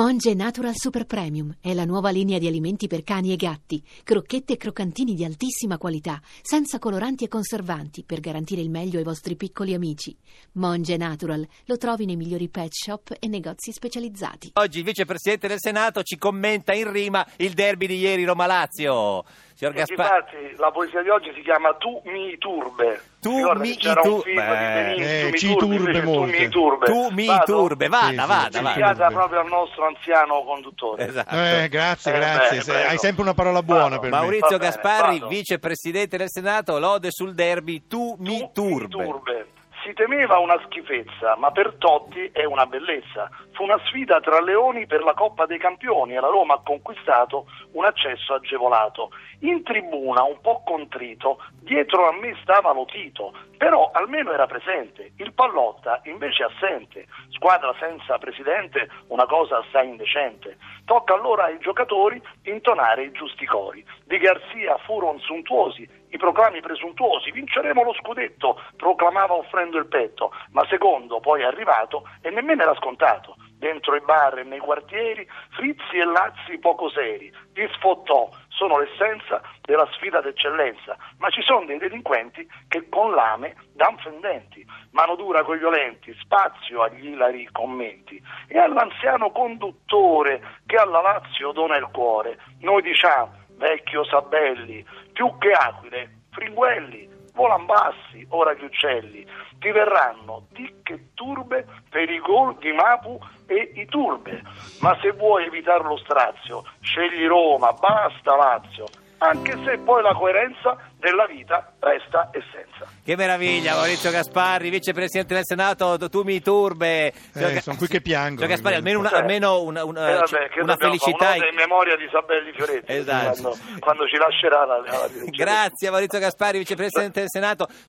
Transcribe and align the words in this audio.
Monge 0.00 0.32
Natural 0.32 0.72
Super 0.74 1.04
Premium 1.04 1.54
è 1.60 1.74
la 1.74 1.84
nuova 1.84 2.08
linea 2.08 2.38
di 2.38 2.46
alimenti 2.46 2.86
per 2.86 3.02
cani 3.02 3.32
e 3.32 3.36
gatti, 3.36 3.84
crocchette 4.02 4.54
e 4.54 4.56
croccantini 4.56 5.12
di 5.12 5.26
altissima 5.26 5.76
qualità, 5.76 6.22
senza 6.40 6.78
coloranti 6.78 7.24
e 7.24 7.28
conservanti, 7.28 8.04
per 8.04 8.20
garantire 8.20 8.62
il 8.62 8.70
meglio 8.70 8.96
ai 8.96 9.04
vostri 9.04 9.36
piccoli 9.36 9.74
amici. 9.74 10.16
Monge 10.52 10.96
Natural 10.96 11.46
lo 11.66 11.76
trovi 11.76 12.06
nei 12.06 12.16
migliori 12.16 12.48
pet 12.48 12.72
shop 12.72 13.14
e 13.20 13.28
negozi 13.28 13.72
specializzati. 13.72 14.52
Oggi 14.54 14.78
il 14.78 14.84
vicepresidente 14.84 15.48
del 15.48 15.60
Senato 15.60 16.02
ci 16.02 16.16
commenta 16.16 16.72
in 16.72 16.90
rima 16.90 17.26
il 17.36 17.52
derby 17.52 17.86
di 17.86 17.98
ieri 17.98 18.24
Roma-Lazio. 18.24 19.22
Signor 19.60 19.74
Gaspar... 19.74 20.24
Difatti, 20.24 20.56
la 20.56 20.70
poesia 20.70 21.02
di 21.02 21.10
oggi 21.10 21.32
si 21.34 21.42
chiama 21.42 21.74
Tu 21.74 22.00
mi 22.06 22.38
turbe. 22.38 23.02
Tu 23.20 23.36
Ricorda 23.36 23.60
mi 23.60 23.70
che 23.72 23.76
c'era 23.76 24.00
tu- 24.00 24.14
un 24.14 24.20
film 24.22 24.36
Beh, 24.36 24.46
di 24.46 24.72
Benigni, 24.72 25.04
eh, 25.04 25.20
Tu 25.20 25.28
mi 25.32 25.38
ci 25.38 25.46
turbe, 25.54 25.76
turbe 25.76 26.02
molto. 26.02 26.20
Tu 26.32 26.38
mi 26.38 26.48
turbe. 26.48 26.86
Tu 26.86 27.08
mi 27.10 27.26
Vado? 27.26 27.44
turbe, 27.44 27.88
vada, 27.88 28.08
Sì, 28.08 28.14
vada, 28.28 28.48
sì, 28.50 28.62
vada. 28.80 28.94
Turbe. 28.94 29.12
proprio 29.12 29.40
al 29.40 29.46
nostro 29.48 29.86
anziano 29.86 30.42
conduttore. 30.44 31.06
Esatto. 31.06 31.34
Eh, 31.34 31.68
grazie, 31.68 32.10
Eh, 32.14 32.16
grazie. 32.18 32.62
beh, 32.72 32.86
hai 32.86 32.96
sempre 32.96 33.22
una 33.22 33.34
parola 33.34 33.62
buona 33.62 33.82
Vado. 33.90 34.00
per 34.00 34.10
me. 34.10 34.16
Maurizio 34.16 34.56
Va 34.56 34.56
bene, 34.56 34.70
Gasparri, 34.70 35.18
vado. 35.18 35.28
vicepresidente 35.28 36.16
del 36.16 36.30
Senato, 36.30 36.78
lode 36.78 37.08
sul 37.10 37.34
derby 37.34 37.86
Tu 37.86 38.16
mi 38.18 38.38
Tu 38.38 38.50
turbe. 38.54 38.96
mi 38.96 39.04
turbe. 39.04 39.46
Si 39.82 39.94
temeva 39.94 40.38
una 40.38 40.60
schifezza, 40.66 41.36
ma 41.36 41.50
per 41.52 41.76
Totti 41.78 42.30
è 42.32 42.44
una 42.44 42.66
bellezza. 42.66 43.30
Fu 43.52 43.62
una 43.62 43.80
sfida 43.86 44.20
tra 44.20 44.40
leoni 44.40 44.86
per 44.86 45.02
la 45.02 45.14
Coppa 45.14 45.46
dei 45.46 45.58
Campioni 45.58 46.14
e 46.14 46.20
la 46.20 46.28
Roma 46.28 46.54
ha 46.54 46.60
conquistato 46.62 47.46
un 47.72 47.86
accesso 47.86 48.34
agevolato. 48.34 49.10
In 49.40 49.62
tribuna, 49.62 50.22
un 50.22 50.38
po' 50.42 50.62
contrito, 50.64 51.42
dietro 51.60 52.08
a 52.08 52.12
me 52.12 52.36
stava 52.42 52.72
Lotito, 52.72 53.32
però 53.56 53.90
almeno 53.92 54.32
era 54.32 54.46
presente. 54.46 55.12
Il 55.16 55.29
Pallotta 55.40 56.02
invece 56.04 56.42
assente. 56.44 57.06
Squadra 57.30 57.74
senza 57.80 58.18
presidente, 58.18 58.90
una 59.06 59.24
cosa 59.24 59.56
assai 59.56 59.88
indecente. 59.88 60.58
Tocca 60.84 61.14
allora 61.14 61.44
ai 61.44 61.58
giocatori 61.60 62.20
intonare 62.42 63.04
i 63.04 63.12
giusti 63.12 63.46
cori. 63.46 63.82
Di 64.04 64.18
Garzia 64.18 64.76
furono 64.84 65.18
suntuosi, 65.20 65.88
i 66.10 66.18
proclami 66.18 66.60
presuntuosi, 66.60 67.30
vinceremo 67.30 67.82
lo 67.82 67.94
scudetto, 67.94 68.60
proclamava 68.76 69.32
offrendo 69.32 69.78
il 69.78 69.86
petto, 69.86 70.30
ma 70.50 70.66
secondo 70.68 71.20
poi 71.20 71.42
arrivato 71.42 72.02
e 72.20 72.28
nemmeno 72.28 72.60
era 72.60 72.74
scontato. 72.74 73.36
Dentro 73.56 73.96
i 73.96 74.00
bar 74.00 74.38
e 74.38 74.42
nei 74.42 74.58
quartieri, 74.58 75.26
frizzi 75.52 75.96
e 75.96 76.04
lazzi 76.04 76.58
poco 76.58 76.90
seri, 76.90 77.32
vi 77.52 77.66
sfottò, 77.72 78.28
sono 78.60 78.78
l'essenza 78.78 79.40
della 79.62 79.88
sfida 79.92 80.20
d'eccellenza, 80.20 80.94
ma 81.16 81.30
ci 81.30 81.40
sono 81.40 81.64
dei 81.64 81.78
delinquenti 81.78 82.46
che 82.68 82.90
con 82.90 83.12
lame 83.14 83.56
dan 83.72 83.96
fendenti, 83.96 84.62
mano 84.90 85.16
dura 85.16 85.42
coi 85.42 85.56
violenti, 85.56 86.14
spazio 86.20 86.82
agli 86.82 87.06
ilari 87.06 87.48
commenti 87.52 88.22
e 88.48 88.58
all'anziano 88.58 89.30
conduttore 89.30 90.58
che 90.66 90.76
alla 90.76 91.00
Lazio 91.00 91.52
dona 91.52 91.78
il 91.78 91.88
cuore. 91.90 92.36
Noi 92.60 92.82
diciamo, 92.82 93.32
vecchio 93.56 94.04
Sabelli, 94.04 94.84
più 95.10 95.38
che 95.38 95.52
aquile, 95.52 96.24
fringuelli, 96.32 97.08
volan 97.32 97.66
bassi, 97.66 98.26
ora 98.30 98.54
gli 98.54 98.64
uccelli, 98.64 99.26
ti 99.58 99.70
verranno 99.70 100.46
ticche 100.52 101.10
turbe 101.14 101.66
per 101.88 102.10
i 102.10 102.18
gol 102.18 102.56
di 102.58 102.72
Mapu 102.72 103.18
e 103.46 103.72
i 103.74 103.86
turbe, 103.86 104.42
ma 104.80 104.96
se 105.00 105.12
vuoi 105.12 105.46
evitare 105.46 105.82
lo 105.82 105.96
strazio, 105.98 106.64
scegli 106.80 107.26
Roma, 107.26 107.72
basta 107.72 108.36
Lazio, 108.36 108.86
anche 109.22 109.52
se 109.64 109.78
poi 109.78 110.02
la 110.02 110.14
coerenza 110.14 110.76
della 110.98 111.26
vita 111.26 111.72
resta 111.78 112.30
essenza. 112.32 112.86
Che 113.04 113.16
meraviglia, 113.16 113.74
Maurizio 113.74 114.10
Gasparri, 114.10 114.68
vicepresidente 114.70 115.34
del 115.34 115.44
Senato, 115.44 115.98
tu 116.08 116.22
mi 116.22 116.40
turbe. 116.42 117.12
Ga- 117.32 117.60
sono 117.60 117.76
qui 117.76 117.86
che. 117.86 118.00
Signor 118.04 118.34
Gasparri, 118.46 118.76
almeno 118.76 118.98
una, 118.98 119.08
Cioè, 119.10 119.18
almeno 119.20 119.62
una, 119.62 119.84
una- 119.84 120.08
Eh, 120.10 120.14
vabbè, 120.14 120.48
che 120.50 120.60
una 120.60 120.76
felicità. 120.76 121.30
Un'ode 121.34 121.48
in 121.48 121.54
memoria 121.54 121.96
di 121.96 122.08
Sabelli 122.10 122.52
Fioretti 122.52 122.92
Esatto. 122.92 123.40
quando, 123.40 123.58
quando 123.78 124.06
ci 124.06 124.16
lascerà 124.16 124.64
la, 124.64 124.76
la 124.78 124.82
direzione. 125.08 125.30
Grazie 125.30 125.90
Maurizio 125.90 126.18
Gasparri, 126.18 126.58
vicepresidente 126.58 127.20
del 127.20 127.28
Senato. 127.30 127.66